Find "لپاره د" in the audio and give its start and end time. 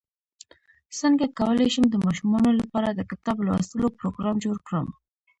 2.61-3.01